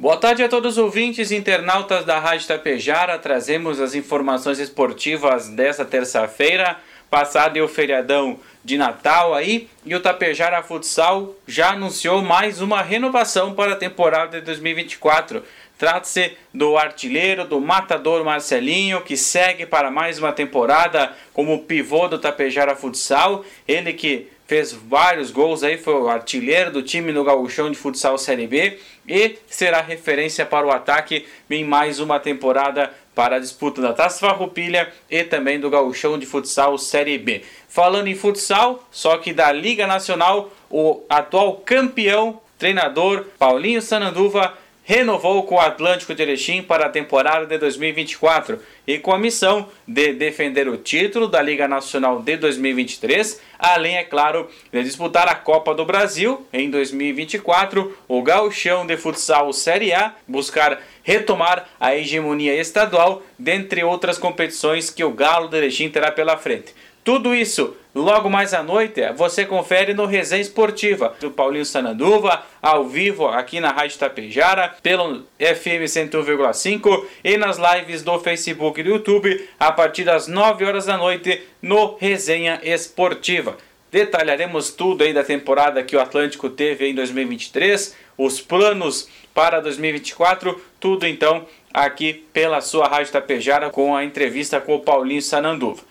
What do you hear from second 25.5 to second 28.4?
aí, foi o artilheiro do time no Gauchão de Futsal